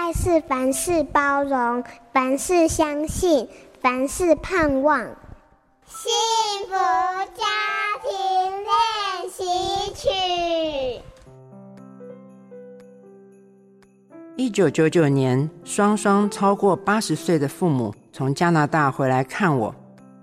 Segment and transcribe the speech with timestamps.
[0.00, 3.48] 爱是凡事包容，凡事相信，
[3.80, 5.00] 凡事盼望。
[5.84, 6.08] 幸
[6.68, 6.74] 福
[7.34, 7.42] 家
[8.04, 8.10] 庭
[8.62, 9.42] 练习
[9.96, 11.02] 曲。
[14.36, 19.74] 一九九九年，双双超过八十岁的父母从加拿大回来看我。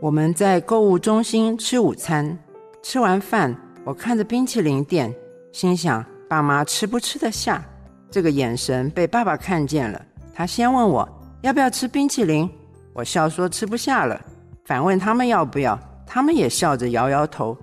[0.00, 2.38] 我们在购物中心吃午餐，
[2.84, 3.52] 吃完饭，
[3.84, 5.12] 我看着冰淇淋店，
[5.50, 7.64] 心想：爸妈吃不吃得下？
[8.10, 10.00] 这个眼神被爸爸看见了，
[10.34, 11.08] 他先问我
[11.42, 12.48] 要不要吃冰淇淋，
[12.92, 14.20] 我笑说吃不下了，
[14.64, 17.56] 反问他们要不要，他们也笑着摇摇头。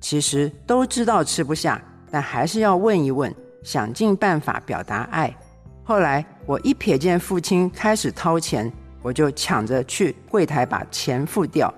[0.00, 5.34] 其实都知道吃不下，但还是要问一问，想尽办法表达爱。
[5.82, 8.70] 后来我一瞥见父亲开始掏钱，
[9.02, 11.72] 我就抢着去柜台把钱付掉。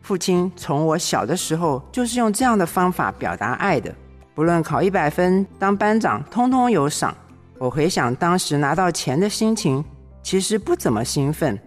[0.00, 3.94] 父亲从我小的时候就是用这样的方法表达爱的，
[4.34, 7.14] 不论考一百分、当班长，通通有赏。
[7.64, 9.82] 我回想当时拿到钱的心情，
[10.22, 11.58] 其实不怎么兴奋，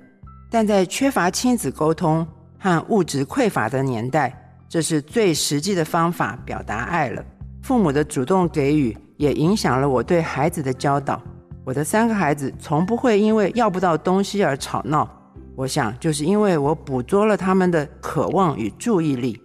[0.47, 2.25] 但在缺乏亲子沟通
[2.59, 4.31] 和物质匮乏的年代，
[4.69, 7.25] 这是最实际的方法表达爱了。
[7.63, 11.19] 父母的主动给予也影响了我对孩子的教导。
[11.65, 15.09] 我的三个孩子从不会因为要不到东西而吵闹，
[15.55, 19.41] 我想就是因为我捕捉了他们的渴望与注意力。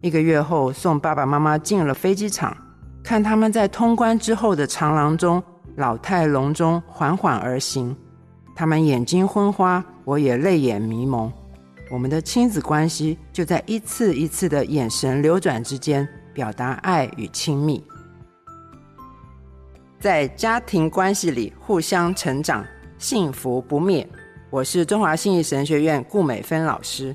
[0.00, 2.56] 一个月后，送爸爸妈妈进了飞机场，
[3.02, 5.42] 看他们在通关之后的长廊中。
[5.76, 7.96] 老态龙钟，缓缓而行，
[8.54, 11.32] 他们眼睛昏花，我也泪眼迷蒙。
[11.90, 17.82] 我们的亲子关系就在一次一次的眼神流转之间，表达爱与亲密，
[19.98, 22.64] 在家庭关系里互相成长，
[22.98, 24.08] 幸福不灭。
[24.50, 27.14] 我是中华信义神学院顾美芬老师。